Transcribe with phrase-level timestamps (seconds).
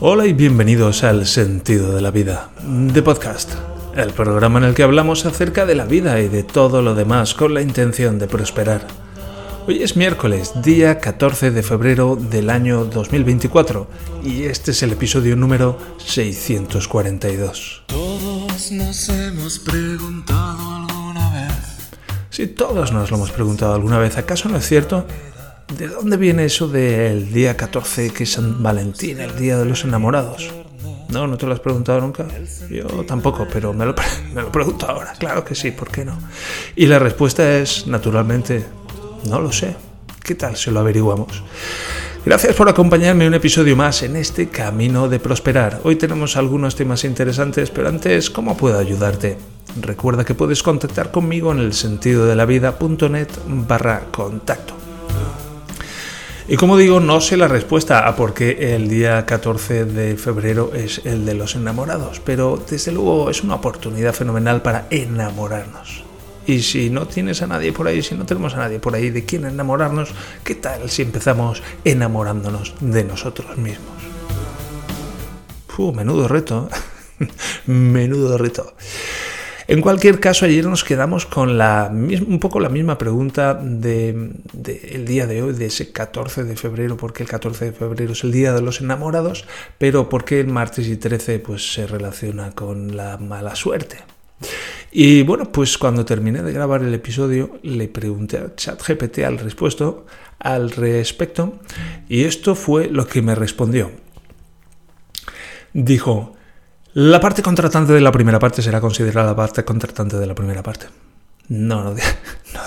[0.00, 3.52] Hola y bienvenidos al Sentido de la Vida, de podcast,
[3.94, 7.34] el programa en el que hablamos acerca de la vida y de todo lo demás
[7.34, 8.86] con la intención de prosperar.
[9.66, 13.86] Hoy es miércoles, día 14 de febrero del año 2024,
[14.24, 17.82] y este es el episodio número 642.
[17.86, 21.90] Todos nos hemos preguntado alguna vez.
[22.30, 25.04] Si todos nos lo hemos preguntado alguna vez, ¿acaso no es cierto?
[25.76, 29.84] ¿De dónde viene eso del día 14 que es San Valentín, el día de los
[29.84, 30.50] enamorados?
[31.08, 32.26] No, no te lo has preguntado nunca.
[32.68, 33.94] Yo tampoco, pero me lo,
[34.34, 35.12] me lo pregunto ahora.
[35.18, 36.18] Claro que sí, ¿por qué no?
[36.74, 38.64] Y la respuesta es, naturalmente,
[39.28, 39.76] no lo sé.
[40.24, 41.42] ¿Qué tal si lo averiguamos?
[42.24, 45.80] Gracias por acompañarme un episodio más en este camino de prosperar.
[45.84, 49.38] Hoy tenemos algunos temas interesantes, pero antes, ¿cómo puedo ayudarte?
[49.80, 54.79] Recuerda que puedes contactar conmigo en el sentido de la vida.net barra contacto.
[56.50, 60.72] Y como digo, no sé la respuesta a por qué el día 14 de febrero
[60.74, 66.02] es el de los enamorados, pero desde luego es una oportunidad fenomenal para enamorarnos.
[66.48, 69.10] Y si no tienes a nadie por ahí, si no tenemos a nadie por ahí
[69.10, 70.08] de quien enamorarnos,
[70.42, 74.02] ¿qué tal si empezamos enamorándonos de nosotros mismos?
[75.68, 76.68] Puh, menudo reto.
[77.66, 78.74] menudo reto.
[79.70, 85.06] En cualquier caso, ayer nos quedamos con un poco la misma pregunta del de, el
[85.06, 88.32] día de hoy, de ese 14 de febrero, porque el 14 de febrero es el
[88.32, 89.44] día de los enamorados,
[89.78, 93.98] pero por qué el martes y 13 pues, se relaciona con la mala suerte.
[94.90, 100.04] Y bueno, pues cuando terminé de grabar el episodio, le pregunté a ChatGPT al, respuesto,
[100.40, 101.60] al respecto,
[102.08, 103.92] y esto fue lo que me respondió.
[105.72, 106.34] Dijo,
[106.94, 110.62] la parte contratante de la primera parte será considerada la parte contratante de la primera
[110.62, 110.86] parte.
[111.48, 111.90] No, no,
[112.54, 112.60] no,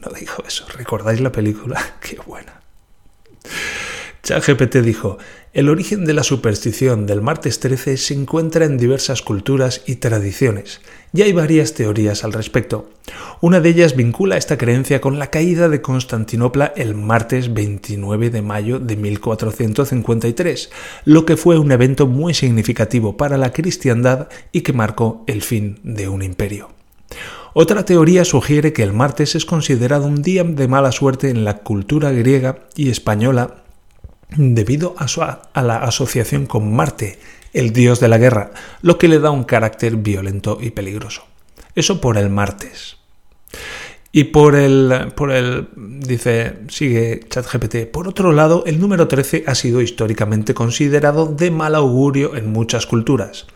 [0.00, 0.66] no dijo eso.
[0.76, 1.80] ¿Recordáis la película?
[2.00, 2.60] Qué buena.
[4.22, 5.18] ChatGPT dijo,
[5.54, 10.80] el origen de la superstición del martes 13 se encuentra en diversas culturas y tradiciones,
[11.12, 12.90] y hay varias teorías al respecto.
[13.40, 18.42] Una de ellas vincula esta creencia con la caída de Constantinopla el martes 29 de
[18.42, 20.70] mayo de 1453,
[21.04, 25.78] lo que fue un evento muy significativo para la cristiandad y que marcó el fin
[25.84, 26.70] de un imperio.
[27.52, 31.58] Otra teoría sugiere que el martes es considerado un día de mala suerte en la
[31.58, 33.63] cultura griega y española
[34.36, 37.18] debido a, su, a, la asociación con Marte,
[37.52, 38.52] el dios de la guerra,
[38.82, 41.24] lo que le da un carácter violento y peligroso.
[41.74, 42.96] Eso por el martes.
[44.16, 49.56] Y por el, por el, dice, sigue ChatGPT, por otro lado, el número 13 ha
[49.56, 53.48] sido históricamente considerado de mal augurio en muchas culturas.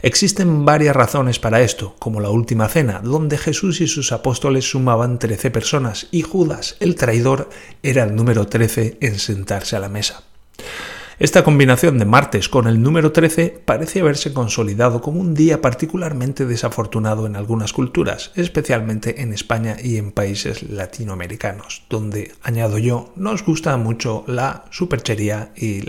[0.00, 5.18] Existen varias razones para esto, como la última cena, donde Jesús y sus apóstoles sumaban
[5.18, 7.50] 13 personas y Judas, el traidor,
[7.82, 10.22] era el número 13 en sentarse a la mesa.
[11.18, 16.44] Esta combinación de martes con el número 13 parece haberse consolidado como un día particularmente
[16.44, 23.46] desafortunado en algunas culturas, especialmente en España y en países latinoamericanos, donde, añado yo, nos
[23.46, 25.84] gusta mucho la superchería y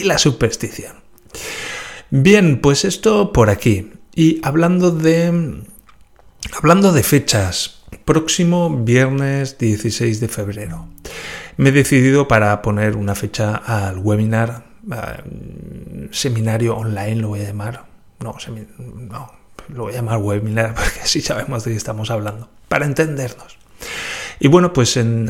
[0.00, 0.94] la, superstición.
[2.08, 3.92] Bien, pues esto por aquí.
[4.14, 5.62] Y hablando de.
[6.56, 10.88] Hablando de fechas, próximo viernes 16 de febrero
[11.56, 14.64] me he decidido para poner una fecha al webinar,
[16.10, 17.84] seminario online lo voy a llamar.
[18.20, 18.36] No,
[18.78, 19.32] no,
[19.68, 23.58] lo voy a llamar webinar porque así sabemos de qué estamos hablando, para entendernos.
[24.40, 25.26] Y bueno, pues uh,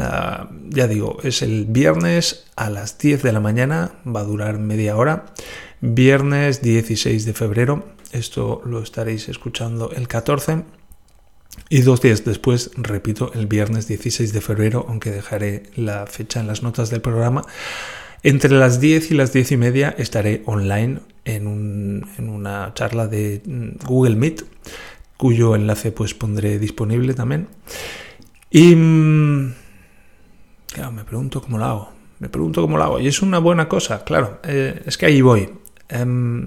[0.70, 4.96] ya digo, es el viernes a las 10 de la mañana, va a durar media
[4.96, 5.26] hora.
[5.80, 10.64] Viernes 16 de febrero, esto lo estaréis escuchando el 14.
[11.68, 16.46] Y dos días después, repito, el viernes 16 de febrero, aunque dejaré la fecha en
[16.46, 17.44] las notas del programa,
[18.22, 23.06] entre las 10 y las 10 y media estaré online en, un, en una charla
[23.06, 24.44] de mm, Google Meet,
[25.16, 27.48] cuyo enlace pues pondré disponible también.
[28.50, 29.54] Y mm,
[30.72, 31.92] claro, me pregunto cómo lo hago.
[32.18, 33.00] Me pregunto cómo lo hago.
[33.00, 34.40] Y es una buena cosa, claro.
[34.44, 35.50] Eh, es que ahí voy.
[35.88, 36.46] Eh,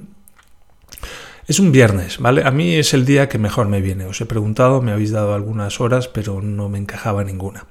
[1.48, 2.44] es un viernes, ¿vale?
[2.46, 4.06] A mí es el día que mejor me viene.
[4.06, 7.66] Os he preguntado, me habéis dado algunas horas, pero no me encajaba ninguna.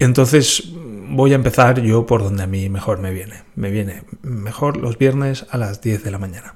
[0.00, 0.72] Entonces
[1.08, 3.42] voy a empezar yo por donde a mí mejor me viene.
[3.54, 6.54] Me viene mejor los viernes a las 10 de la mañana.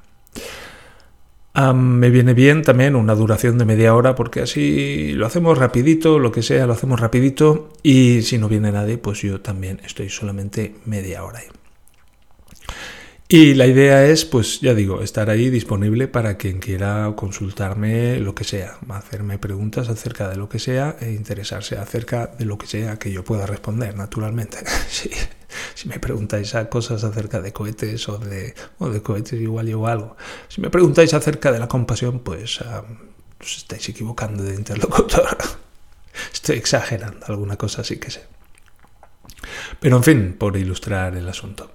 [1.72, 6.32] me viene bien también una duración de media hora porque así lo hacemos rapidito, lo
[6.32, 10.74] que sea, lo hacemos rapidito y si no viene nadie, pues yo también estoy solamente
[10.84, 11.46] media hora ahí.
[13.26, 18.34] Y la idea es, pues ya digo, estar ahí disponible para quien quiera consultarme lo
[18.34, 22.66] que sea, hacerme preguntas acerca de lo que sea e interesarse acerca de lo que
[22.66, 24.58] sea que yo pueda responder, naturalmente.
[25.74, 28.54] Si me preguntáis a cosas acerca de cohetes o de,
[29.02, 30.16] cohetes igual llevo algo.
[30.48, 35.36] Si me preguntáis acerca de la compasión, pues os estáis equivocando de interlocutor.
[36.32, 38.24] Estoy exagerando, alguna cosa sí que sé.
[39.78, 41.70] Pero en fin, por ilustrar el asunto.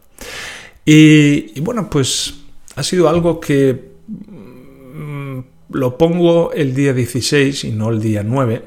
[0.92, 2.34] Y, bueno, pues
[2.76, 5.40] ha sido algo que mm,
[5.70, 8.64] lo pongo el día 16 y no el día 9,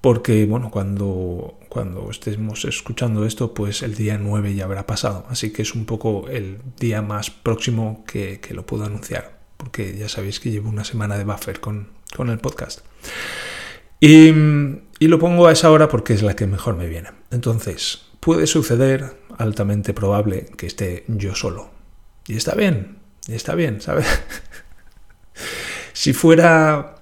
[0.00, 5.26] porque bueno, cuando, cuando estemos escuchando esto, pues el día 9 ya habrá pasado.
[5.28, 9.94] Así que es un poco el día más próximo que, que lo puedo anunciar, porque
[9.94, 12.80] ya sabéis que llevo una semana de buffer con, con el podcast.
[14.00, 14.30] Y,
[15.00, 17.10] y lo pongo a esa hora porque es la que mejor me viene.
[17.30, 21.70] Entonces, puede suceder, altamente probable, que esté yo solo.
[22.26, 24.06] Y está bien, y está bien, ¿sabes?
[25.92, 26.98] si fuera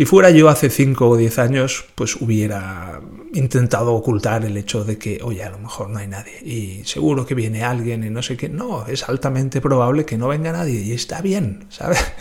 [0.00, 3.02] si fuera yo hace 5 o 10 años, pues hubiera
[3.34, 7.26] intentado ocultar el hecho de que, oye, a lo mejor no hay nadie y seguro
[7.26, 8.48] que viene alguien y no sé qué.
[8.48, 12.02] No, es altamente probable que no venga nadie y está bien, ¿sabes?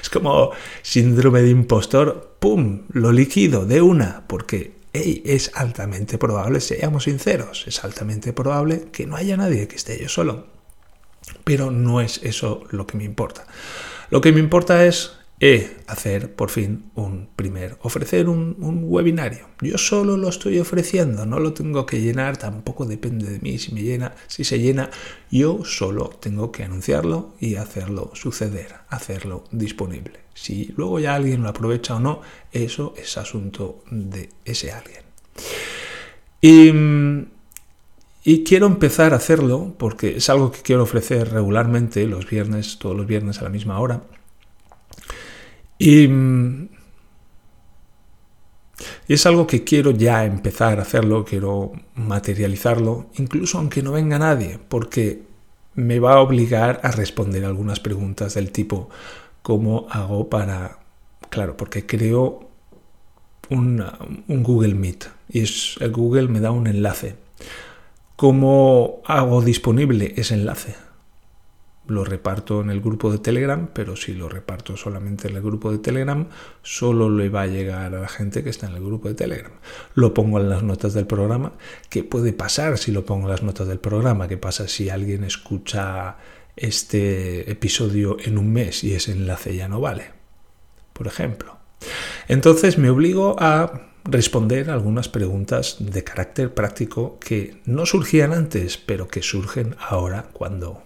[0.00, 2.82] Es como síndrome de impostor, ¡pum!
[2.90, 9.06] Lo liquido de una, porque hey, es altamente probable, seamos sinceros, es altamente probable que
[9.06, 10.46] no haya nadie, que esté yo solo.
[11.42, 13.46] Pero no es eso lo que me importa.
[14.10, 19.48] Lo que me importa es eh, hacer por fin un primer, ofrecer un, un, webinario.
[19.60, 23.74] Yo solo lo estoy ofreciendo, no lo tengo que llenar, tampoco depende de mí si
[23.74, 24.90] me llena, si se llena,
[25.30, 30.23] yo solo tengo que anunciarlo y hacerlo suceder, hacerlo disponible.
[30.34, 32.20] Si luego ya alguien lo aprovecha o no,
[32.52, 35.04] eso es asunto de ese alguien.
[36.40, 36.72] Y,
[38.44, 43.06] quiero empezar a hacerlo porque es algo que quiero ofrecer regularmente los viernes, todos los
[43.06, 44.02] viernes a la misma hora
[45.78, 46.08] y,
[49.08, 54.58] es algo que quiero ya empezar a hacerlo, quiero materializarlo, incluso aunque no venga nadie,
[54.68, 55.22] porque
[55.74, 58.88] me va a obligar a responder algunas preguntas del tipo
[59.44, 60.78] ¿cómo hago para...?
[61.28, 62.48] Claro, porque creo
[63.50, 63.84] un,
[64.26, 67.16] Google Meet y es, el Google me da un enlace.
[68.16, 70.74] ¿Cómo hago disponible ese enlace?
[71.86, 75.70] lo reparto en el grupo de Telegram, pero si lo reparto solamente en el grupo
[75.70, 76.26] de Telegram,
[76.62, 79.52] solo le va a llegar a la gente que está en el grupo de Telegram.
[79.94, 81.52] Lo pongo en las notas del programa.
[81.90, 84.28] ¿Qué puede pasar si lo pongo en las notas del programa?
[84.28, 86.16] ¿Qué pasa si alguien escucha
[86.56, 90.12] este episodio en un mes y ese enlace ya no vale?
[90.92, 91.58] Por ejemplo.
[92.28, 99.08] Entonces me obligo a responder algunas preguntas de carácter práctico que no surgían antes, pero
[99.08, 100.82] que surgen ahora cuando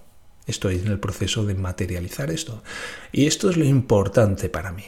[0.49, 2.63] Estoy en el proceso de materializar esto.
[3.13, 4.85] Y esto es lo importante para mí.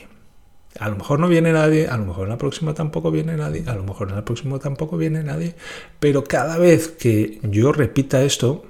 [0.79, 3.65] A lo mejor no viene nadie, a lo mejor en la próxima tampoco viene nadie,
[3.67, 5.55] a lo mejor en la próxima tampoco viene nadie,
[5.99, 8.65] pero cada vez que yo repita esto,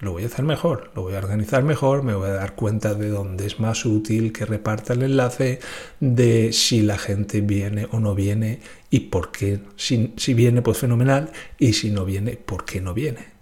[0.00, 2.94] lo voy a hacer mejor, lo voy a organizar mejor, me voy a dar cuenta
[2.94, 5.60] de dónde es más útil que reparta el enlace,
[6.00, 8.60] de si la gente viene o no viene
[8.90, 12.94] y por qué, si, si viene pues fenomenal y si no viene, por qué no
[12.94, 13.40] viene.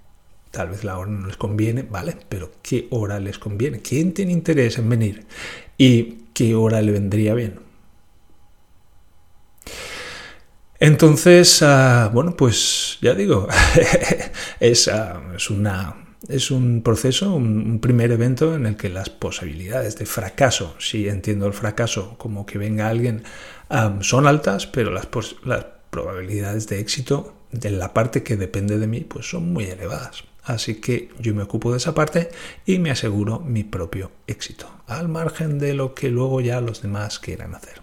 [0.51, 2.17] Tal vez la hora no les conviene, ¿vale?
[2.29, 3.81] Pero ¿qué hora les conviene?
[3.81, 5.27] ¿Quién tiene interés en venir?
[5.77, 7.61] ¿Y qué hora le vendría bien?
[10.81, 13.49] Entonces, uh, bueno, pues ya digo,
[14.61, 19.97] es, uh, es, una, es un proceso, un, primer evento en el que las posibilidades
[19.97, 23.23] de fracaso, si entiendo el fracaso como que venga alguien,
[24.01, 25.09] son altas, pero las,
[25.45, 30.25] las probabilidades de éxito de la parte que depende de mí, pues son muy elevadas.
[30.45, 32.31] Así que yo me ocupo de esa parte
[32.65, 37.19] y me aseguro mi propio éxito, al margen de lo que luego ya los demás
[37.19, 37.83] quieran hacer.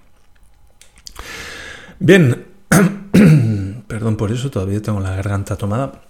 [1.99, 2.45] Bien,
[3.87, 6.04] perdón por eso, todavía tengo la garganta tomada.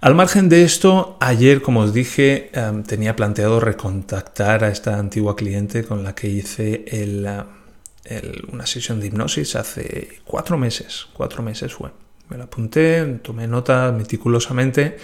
[0.00, 5.36] Al margen de esto, ayer, como os dije, em, tenía planteado recontactar a esta antigua
[5.36, 6.86] cliente con la que hice
[8.50, 11.06] una sesión de hipnosis hace cuatro meses.
[11.12, 11.90] Cuatro meses fue.
[12.30, 14.96] Me lo apunté, tomé nota meticulosamente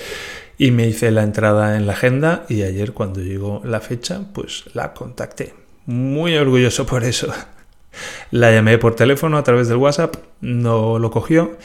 [0.57, 4.65] y me hice la entrada en la agenda y ayer cuando llegó la fecha pues
[4.73, 5.53] la contacté.
[5.85, 7.29] Muy orgulloso por eso.
[8.31, 11.57] La llamé por teléfono a través del WhatsApp, no lo cogió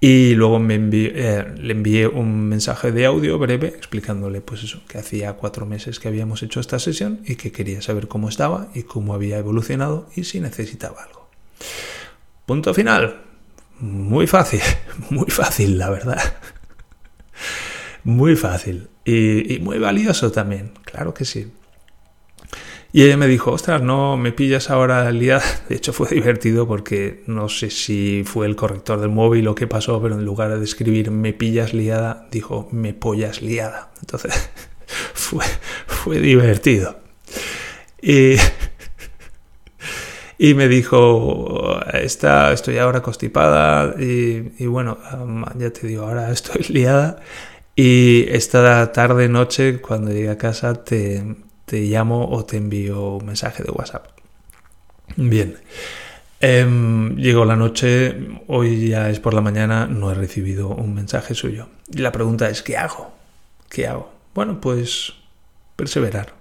[0.00, 4.98] y luego me eh, le envié un mensaje de audio breve explicándole pues eso, que
[4.98, 8.84] hacía cuatro meses que habíamos hecho esta sesión y que quería saber cómo estaba y
[8.84, 11.28] cómo había evolucionado y si necesitaba algo.
[12.46, 13.22] Punto final.
[13.80, 14.60] Muy fácil,
[15.10, 16.20] muy fácil, la verdad.
[18.04, 21.50] Muy fácil y, muy valioso también, claro que sí.
[22.90, 25.42] Y ella me dijo, ostras, no me pillas ahora liada.
[25.68, 29.66] De hecho fue divertido porque no sé si fue el corrector del móvil o qué
[29.66, 33.90] pasó, pero en lugar de escribir me pillas liada, dijo me pollas liada.
[34.00, 34.50] Entonces
[35.14, 35.44] fue,
[35.86, 36.98] fue divertido.
[38.00, 38.36] Y,
[40.38, 44.98] y me dijo, Está, estoy ahora constipada y, y bueno,
[45.58, 47.20] ya te digo, ahora estoy liada.
[47.76, 51.22] Y esta tarde, noche, cuando llegue a casa, te,
[51.68, 54.08] te llamo o te envío un mensaje de WhatsApp.
[55.16, 55.56] Bien.
[56.40, 61.34] Eh, llegó la noche, hoy ya es por la mañana, no he recibido un mensaje
[61.34, 61.68] suyo.
[61.88, 63.12] Y la pregunta es, ¿qué hago?
[63.68, 64.10] ¿Qué hago?
[64.34, 65.12] Bueno, pues
[65.76, 66.34] perseverar.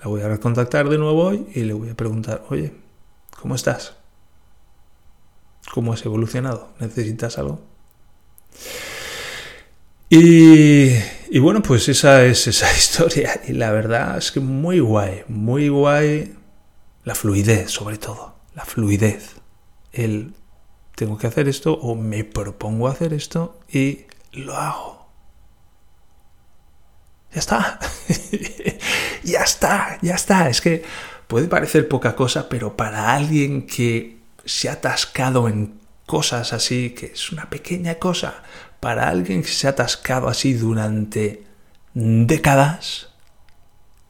[0.00, 2.72] La voy a contactar de nuevo hoy y le voy a preguntar, oye,
[3.40, 3.94] ¿cómo estás?
[5.72, 6.70] ¿Cómo has evolucionado?
[6.80, 7.60] ¿Necesitas algo?
[10.08, 10.94] Y,
[11.30, 13.40] y, bueno, pues esa es esa historia.
[13.46, 16.34] Y la verdad es que muy guay, muy guay
[17.04, 18.36] la fluidez sobre todo.
[18.54, 19.36] La fluidez.
[19.92, 20.34] El
[20.98, 25.08] tengo que hacer esto o me propongo hacer esto y lo hago.
[27.32, 27.78] Ya está.
[29.22, 30.48] ya está, ya está.
[30.48, 30.82] Es que
[31.28, 37.06] puede parecer poca cosa, pero para alguien que se ha atascado en cosas así, que
[37.06, 38.42] es una pequeña cosa,
[38.80, 41.44] para alguien que se ha atascado así durante
[41.94, 43.08] décadas,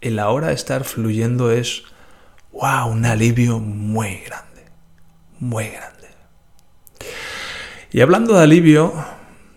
[0.00, 1.82] el ahora estar fluyendo es,
[2.52, 4.64] wow, un alivio muy grande,
[5.40, 6.08] muy grande.
[7.90, 8.92] Y hablando de alivio,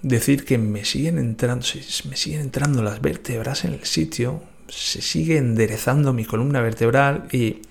[0.02, 1.66] decir que me siguen entrando,
[2.10, 7.62] me siguen entrando las vértebras en el sitio, se sigue enderezando mi columna vertebral y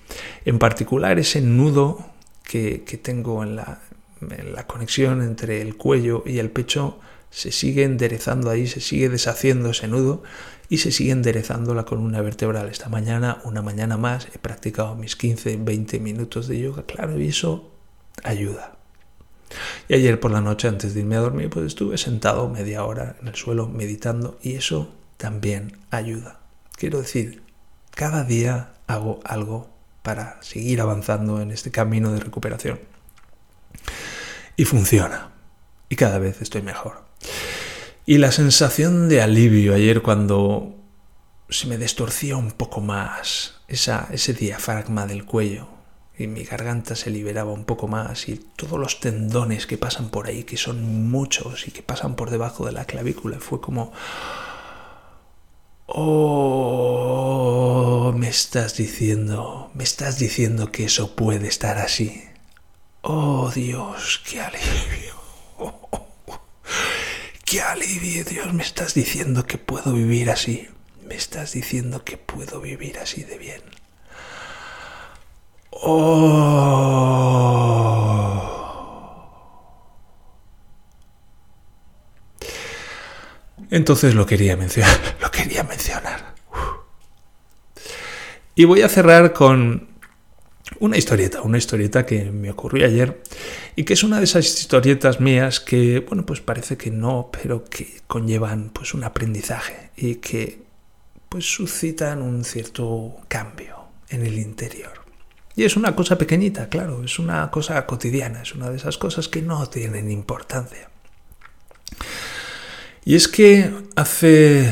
[0.45, 2.05] en particular ese nudo
[2.43, 6.99] que, tengo en la conexión entre el cuello y el pecho
[7.31, 10.21] se sigue enderezando ahí, se sigue deshaciendo ese nudo
[10.69, 12.69] y se sigue enderezando la columna vertebral.
[12.69, 17.29] Esta mañana, una mañana más, he practicado mis 15, 20 minutos de yoga, claro, y
[17.29, 17.71] eso
[18.23, 18.77] ayuda.
[19.87, 23.15] Y ayer por la noche, antes de irme a dormir, pues estuve sentado media hora
[23.21, 26.39] en el suelo meditando y eso también ayuda.
[26.77, 27.43] Quiero decir,
[27.95, 29.69] cada día hago algo
[30.03, 32.79] para seguir avanzando en este camino de recuperación.
[34.57, 35.31] Y funciona.
[35.89, 37.10] Y cada vez estoy mejor.
[38.05, 40.75] Y la sensación de alivio ayer cuando
[41.49, 45.67] se me destorcía un poco más esa, ese diafragma del cuello
[46.17, 50.27] y mi garganta se liberaba un poco más y todos los tendones que pasan por
[50.27, 53.91] ahí, que son muchos y que pasan por debajo de la clavícula, fue como...
[55.93, 56.53] Oh,
[58.15, 62.23] me estás diciendo, me estás diciendo que eso puede estar así.
[63.01, 65.20] Oh Dios, qué alivio.
[67.51, 68.53] ¡Qué alivio, Dios!
[68.53, 70.69] Me estás diciendo que puedo vivir así.
[71.05, 73.61] Me estás diciendo que puedo vivir así de bien.
[75.69, 76.21] Oh.
[83.69, 86.35] Entonces lo quería mencionar, lo quería mencionar.
[88.55, 89.90] Y voy a cerrar con
[90.79, 93.21] una historieta, una historieta que me ocurrió ayer
[93.75, 97.65] y que es una de esas historietas mías que, bueno, pues parece que no, pero
[97.65, 100.63] que conllevan pues un aprendizaje y que
[101.29, 105.01] pues suscitan un cierto cambio en el interior.
[105.55, 109.27] Y es una cosa pequeñita, claro, es una cosa cotidiana, es una de esas cosas
[109.27, 110.89] que no tienen importancia.
[113.03, 114.71] Y es que hace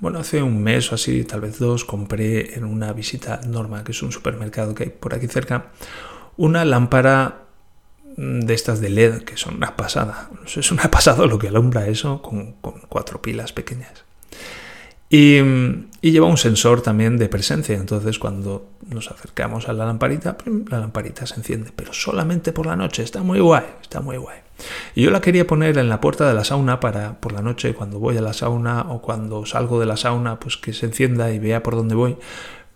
[0.00, 3.92] bueno, hace un mes o así, tal vez dos, compré en una visita Norma, que
[3.92, 5.66] es un supermercado que hay por aquí cerca,
[6.36, 7.46] una lámpara
[8.16, 10.30] de estas de LED, que son una pasada.
[10.46, 12.56] Es una pasada lo que alumbra eso con,
[12.88, 14.04] cuatro pilas pequeñas.
[15.08, 15.38] Y,
[16.06, 17.76] y, lleva un sensor también de presencia.
[17.76, 20.36] Entonces, cuando nos acercamos a la lamparita,
[20.68, 23.02] la lamparita se enciende, pero solamente por la noche.
[23.02, 24.38] Está muy guay, está muy guay.
[24.94, 27.74] Y yo la quería poner en la puerta de la sauna para por la noche,
[27.74, 31.30] cuando voy a la sauna o cuando salgo de la sauna, pues que se encienda
[31.30, 32.16] y vea por dónde voy.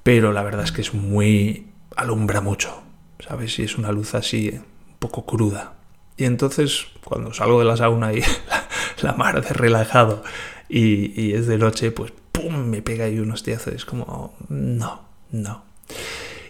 [0.02, 1.68] Pero la verdad es que es muy...
[1.96, 2.82] alumbra mucho,
[3.18, 3.58] ¿sabes?
[3.58, 5.74] Y es una luz así un poco cruda.
[6.20, 8.22] Y entonces, cuando salgo de la sauna y
[9.02, 10.22] la, mar de relajado
[10.68, 12.12] y, es de noche, pues
[12.48, 13.74] me pega ahí unos tiazos.
[13.74, 15.62] Es como, no, no.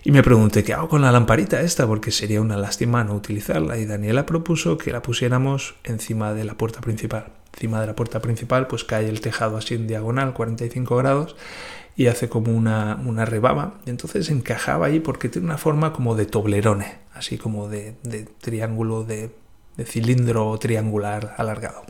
[0.03, 1.87] Y me pregunté, ¿qué hago con la lamparita esta?
[1.87, 3.77] Porque sería una lástima no utilizarla.
[3.79, 7.27] Y Daniela propuso que la pusiéramos encima de la puerta principal.
[7.53, 11.37] Encima de la puerta principal pues cae el tejado así en diagonal, 45 grados,
[11.97, 13.75] y hace como una, una rebaba.
[13.85, 18.23] Y entonces encajaba ahí porque tiene una forma como de toblerone, así como de, de
[18.23, 19.31] triángulo, de,
[19.77, 21.83] de cilindro triangular alargado.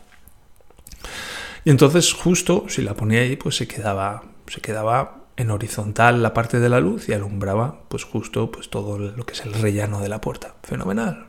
[1.65, 6.35] Y entonces justo si la ponía ahí pues se quedaba, se quedaba en horizontal la
[6.35, 10.01] parte de la luz y alumbraba pues justo pues todo lo que es el rellano
[10.01, 10.55] de la puerta.
[10.63, 11.29] Fenomenal.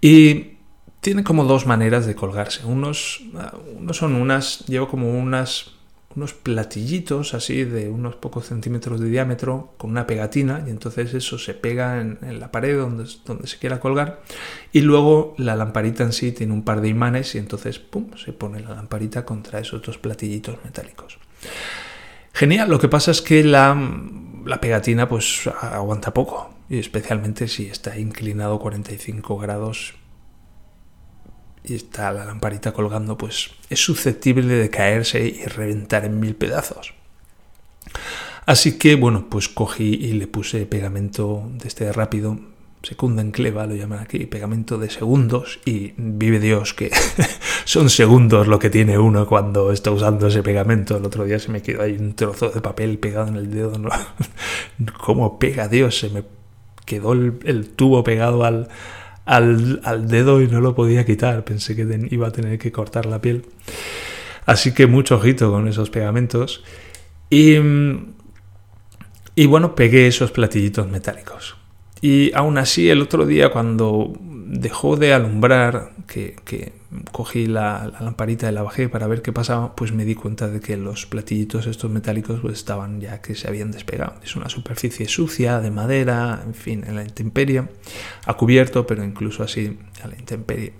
[0.00, 0.58] Y
[1.00, 2.64] tiene como dos maneras de colgarse.
[2.64, 3.22] Unos,
[3.76, 5.77] unos son unas, llevo como unas
[6.16, 11.38] unos platillitos así de unos pocos centímetros de diámetro con una pegatina y entonces eso
[11.38, 14.22] se pega en, la pared donde, donde, se quiera colgar
[14.72, 18.32] y luego la lamparita en sí tiene un par de imanes y entonces pum, se
[18.32, 21.18] pone la lamparita contra esos dos platillitos metálicos.
[22.32, 23.76] Genial, lo que pasa es que la,
[24.44, 29.94] la pegatina pues aguanta poco y especialmente si está inclinado 45 grados
[31.64, 36.94] y está la lamparita colgando, pues es susceptible de caerse y reventar en mil pedazos.
[38.46, 42.38] Así que, bueno, pues cogí y le puse pegamento de este rápido,
[42.82, 46.90] secunda en cleva, lo llaman aquí, pegamento de segundos, y vive Dios que
[47.66, 50.96] son segundos lo que tiene uno cuando está usando ese pegamento.
[50.96, 53.78] El otro día se me quedó ahí un trozo de papel pegado en el dedo.
[53.78, 53.90] ¿no?
[54.98, 55.98] ¿Cómo pega Dios?
[55.98, 56.24] Se me
[56.86, 58.68] quedó el tubo pegado al,
[59.28, 61.44] al, dedo y no lo podía quitar.
[61.44, 63.44] Pensé que iba a tener que cortar la piel.
[64.46, 66.64] Así que mucho ojito con esos pegamentos.
[67.28, 67.56] Y,
[69.34, 71.56] y bueno, pegué esos platillitos metálicos.
[72.00, 74.14] Y aún así, el otro día, cuando
[74.48, 76.72] dejó de alumbrar, que,
[77.12, 80.60] cogí la, lamparita y la bajé para ver qué pasaba, pues me di cuenta de
[80.60, 84.14] que los platillitos estos metálicos pues estaban ya que se habían despegado.
[84.24, 87.64] Es una superficie sucia, de madera, en fin, en la intemperie,
[88.24, 90.72] a cubierto, pero incluso así a la intemperie.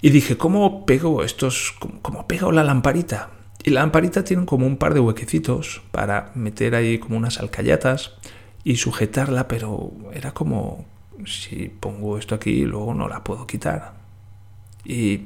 [0.00, 3.30] Y dije, ¿cómo pego estos, cómo, cómo pego la lamparita?
[3.64, 8.12] Y la lamparita tiene como un par de huequecitos para meter ahí como unas alcayatas
[8.62, 10.86] y sujetarla, pero era como,
[11.26, 13.94] si pongo esto aquí, luego no la puedo quitar.
[14.84, 15.22] Y,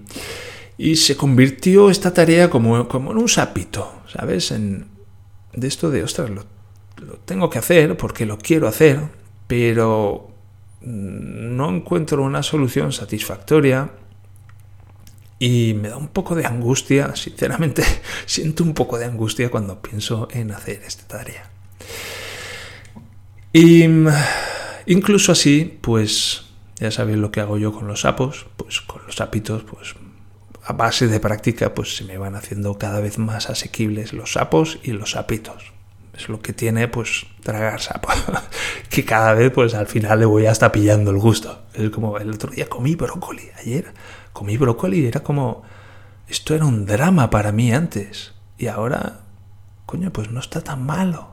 [0.79, 4.51] y se convirtió esta tarea como, como en un sapito, ¿sabes?
[4.51, 4.87] En,
[5.53, 6.45] de esto de, ostras, lo,
[6.97, 9.01] lo tengo que hacer porque lo quiero hacer,
[9.47, 10.31] pero
[10.81, 13.91] no encuentro una solución satisfactoria
[15.39, 17.83] y me da un poco de angustia, sinceramente
[18.27, 21.51] siento un poco de angustia cuando pienso en hacer esta tarea.
[23.53, 23.87] Y
[24.87, 26.45] Incluso así, pues
[26.77, 29.95] ya sabéis lo que hago yo con los sapos, pues con los sapitos, pues
[30.65, 34.79] a base de práctica, pues se me van haciendo cada vez más asequibles los sapos
[34.83, 35.73] y los sapitos.
[36.17, 38.09] Es lo que tiene, pues, tragar sapo.
[38.91, 41.63] que cada vez, pues, al final le voy hasta pillando el gusto.
[41.73, 43.49] Es como el otro día comí brócoli.
[43.59, 43.95] Ayer
[44.33, 45.63] comí brócoli y era como...
[46.29, 48.35] Esto era un drama para mí antes.
[48.59, 49.21] Y ahora,
[49.87, 51.32] coño, pues no está tan malo.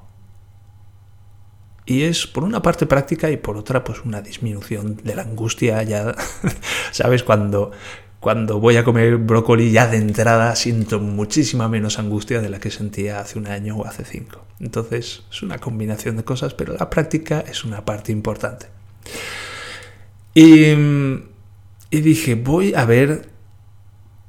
[1.89, 5.81] Y es por una parte práctica y por otra pues una disminución de la angustia
[5.81, 6.13] ya,
[6.91, 7.23] ¿sabes?
[7.23, 7.71] Cuando,
[8.19, 12.69] cuando voy a comer brócoli ya de entrada siento muchísima menos angustia de la que
[12.69, 14.45] sentía hace un año o hace cinco.
[14.59, 18.67] Entonces es una combinación de cosas, pero la práctica es una parte importante.
[20.35, 20.73] Y,
[21.89, 23.29] y dije, voy a ver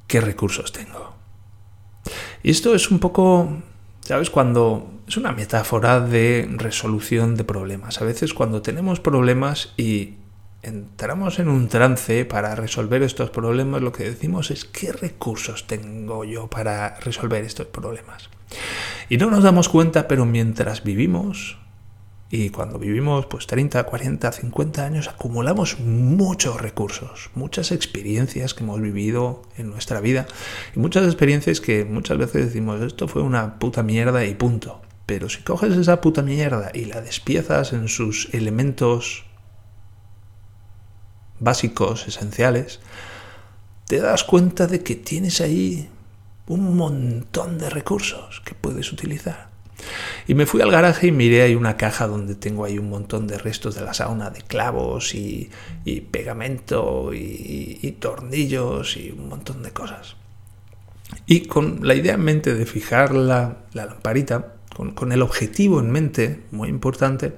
[0.06, 1.14] qué recursos tengo.
[2.42, 3.60] Y esto es un poco,
[4.00, 4.30] ¿sabes?
[4.30, 8.00] Cuando es una metáfora de resolución de problemas.
[8.00, 10.14] A veces cuando tenemos problemas y
[10.62, 16.24] entramos en un trance para resolver estos problemas, lo que decimos es qué recursos tengo
[16.24, 18.30] yo para resolver estos problemas.
[19.08, 21.58] Y no nos damos cuenta, pero mientras vivimos,
[22.30, 28.80] y cuando vivimos pues 30, 40, 50 años, acumulamos muchos recursos, muchas experiencias que hemos
[28.80, 30.28] vivido en nuestra vida
[30.76, 34.82] y muchas experiencias que muchas veces decimos esto fue una puta mierda y punto.
[35.10, 39.24] Pero si coges esa puta mierda y la despiezas en sus elementos
[41.40, 42.78] básicos, esenciales,
[43.88, 45.88] te das cuenta de que tienes ahí
[46.46, 49.50] un montón de recursos que puedes utilizar.
[50.28, 53.26] Y me fui al garaje y miré ahí una caja donde tengo ahí un montón
[53.26, 55.50] de restos de la sauna, de clavos y,
[56.12, 60.14] pegamento y, y, tornillos y un montón de cosas.
[61.26, 64.54] Y con la idea en mente de fijar la, la lamparita,
[64.94, 67.34] con, el objetivo en mente, muy importante,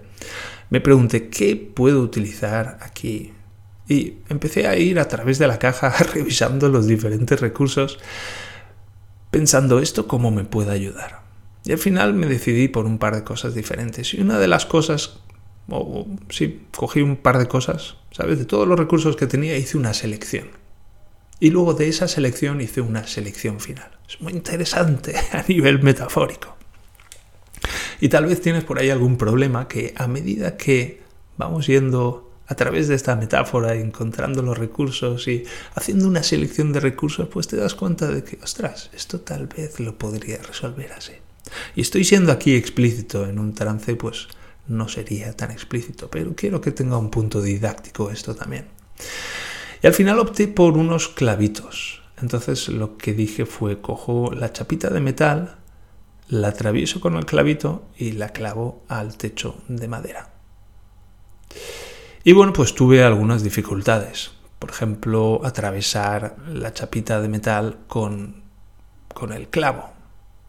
[0.70, 3.32] me pregunté qué puedo utilizar aquí.
[3.88, 7.98] Y empecé a ir a través de la caja revisando los diferentes recursos,
[9.30, 11.22] pensando esto cómo me puede ayudar.
[11.64, 14.14] Y al final me decidí por un par de cosas diferentes.
[14.14, 15.20] Y una de las cosas,
[15.68, 18.38] o sí, cogí un par de cosas, ¿sabes?
[18.38, 20.48] De todos los recursos que tenía hice una selección.
[21.38, 23.90] Y luego de esa selección hice una selección final.
[24.08, 26.56] Es muy interesante a nivel metafórico.
[28.02, 31.02] Y tal vez tienes por ahí algún problema que a medida que
[31.36, 35.44] vamos yendo a través de esta metáfora, encontrando los recursos y
[35.76, 39.78] haciendo una selección de recursos, pues te das cuenta de que, ostras, esto tal vez
[39.78, 41.12] lo podría resolver así.
[41.76, 44.26] Y estoy siendo aquí explícito en un trance, pues
[44.66, 48.64] no sería tan explícito, pero quiero que tenga un punto didáctico esto también.
[49.80, 52.02] Y al final opté por unos clavitos.
[52.20, 55.61] Entonces lo que dije fue cojo la chapita de metal,
[56.32, 60.30] la atravieso con el clavito y la clavo al techo de madera.
[62.24, 64.30] Y bueno, pues tuve algunas dificultades.
[64.58, 68.44] Por ejemplo, atravesar la chapita de metal con,
[69.12, 69.90] con el clavo.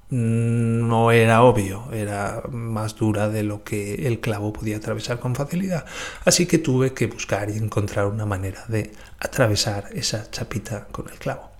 [0.09, 5.85] No era obvio, era más dura de lo que el clavo podía atravesar con facilidad.
[6.23, 11.17] Así que tuve que buscar y encontrar una manera de atravesar esa chapita con el
[11.17, 11.51] clavo.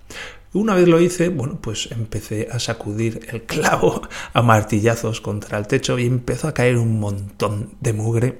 [0.54, 5.68] Una vez lo hice, bueno, pues empecé a sacudir el clavo a martillazos contra el
[5.68, 8.38] techo y empezó a caer un montón de mugre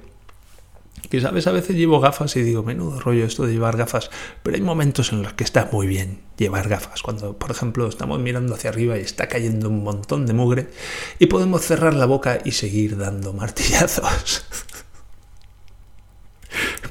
[1.08, 4.10] que sabes, a veces llevo gafas y digo, menudo rollo esto de llevar gafas,
[4.42, 8.18] pero hay momentos en los que está muy bien llevar gafas, cuando por ejemplo estamos
[8.20, 10.68] mirando hacia arriba y está cayendo un montón de mugre
[11.18, 14.46] y podemos cerrar la boca y seguir dando martillazos.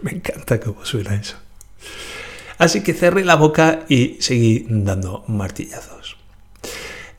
[0.02, 1.38] Me encanta cómo suena eso.
[2.64, 6.16] Así que cerré la boca y seguí dando martillazos.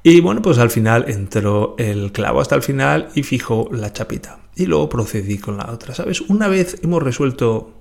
[0.02, 4.38] Y bueno, pues al final entró el clavo hasta el final y fijó la chapita
[4.56, 5.94] y luego procedí con la otra.
[5.94, 6.22] ¿Sabes?
[6.22, 7.74] Una vez hemos resuelto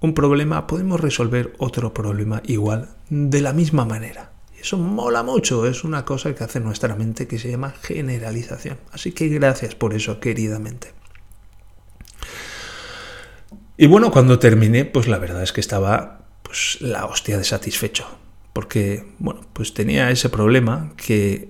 [0.00, 4.32] un problema, podemos resolver otro problema igual, de la misma manera.
[4.58, 8.78] Eso mola mucho, es una cosa que hace nuestra mente que se llama generalización.
[8.90, 10.94] Así que gracias por eso, queridamente.
[13.76, 16.19] Y bueno, cuando terminé, pues la verdad es que estaba
[16.50, 18.04] pues la hostia de satisfecho.
[18.52, 21.48] Porque, bueno, pues tenía ese problema que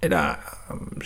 [0.00, 0.40] era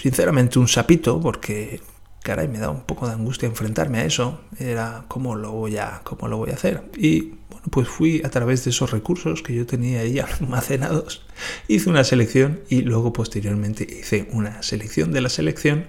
[0.00, 1.80] sinceramente un sapito porque
[2.22, 4.40] caray, me da un poco de angustia enfrentarme a eso.
[4.60, 6.84] Era cómo lo voy a, cómo lo voy a hacer.
[6.96, 11.26] Y bueno, pues fui a través de esos recursos que yo tenía ahí almacenados,
[11.66, 15.86] hice una selección y luego posteriormente hice una selección de la selección.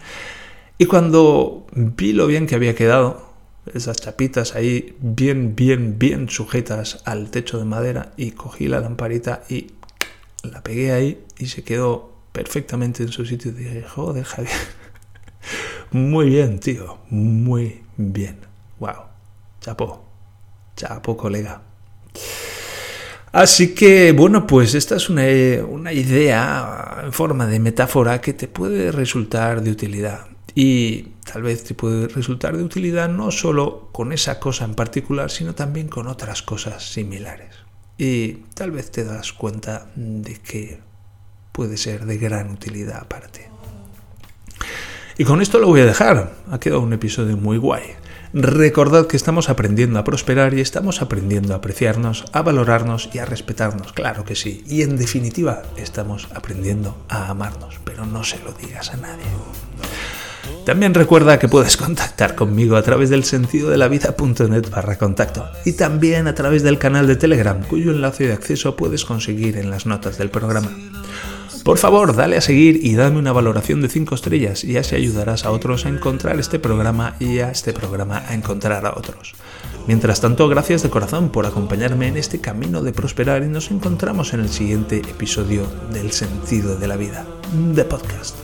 [0.79, 3.26] Y cuando vi lo bien que había quedado,
[3.73, 9.43] esas chapitas ahí bien, bien, bien sujetas al techo de madera y cogí la lamparita
[9.49, 9.71] y
[10.43, 13.51] la pegué ahí y se quedó perfectamente en su sitio.
[13.51, 14.53] Dije, joder, Javier.
[15.91, 16.99] Muy bien, tío.
[17.09, 18.37] Muy bien.
[18.79, 19.05] Wow.
[19.61, 20.05] Chapo.
[20.75, 21.61] Chapo, colega.
[23.31, 25.23] Así que, bueno, pues esta es una,
[25.67, 30.27] una, idea en forma de metáfora que te puede resultar de utilidad.
[30.59, 35.29] Y tal vez te puede resultar de utilidad no solo con esa cosa en particular,
[35.29, 37.53] sino también con otras cosas similares.
[37.95, 40.79] Y tal vez te das cuenta de que
[41.51, 43.41] puede ser de gran utilidad para ti.
[45.19, 46.33] Y con esto lo voy a dejar.
[46.49, 47.83] Ha quedado un episodio muy guay.
[48.33, 53.25] Recordad que estamos aprendiendo a prosperar y estamos aprendiendo a apreciarnos, a valorarnos y a
[53.25, 54.63] respetarnos, claro que sí.
[54.65, 59.25] Y en definitiva, estamos aprendiendo a amarnos, pero no se lo digas a nadie.
[60.65, 65.49] También recuerda que puedes contactar conmigo a través del sentido de la vida.net barra contacto
[65.65, 69.69] y también a través del canal de Telegram, cuyo enlace de acceso puedes conseguir en
[69.69, 70.69] las notas del programa.
[71.63, 75.43] Por favor, dale a seguir y dame una valoración de 5 estrellas y así ayudarás
[75.43, 79.35] a otros a encontrar este programa y a este programa a encontrar a otros.
[79.85, 84.33] Mientras tanto, gracias de corazón por acompañarme en este camino de prosperar y nos encontramos
[84.33, 87.25] en el siguiente episodio del sentido de la vida,
[87.73, 88.35] de podcast.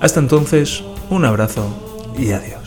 [0.00, 1.66] Hasta entonces, un abrazo
[2.18, 2.59] y adiós.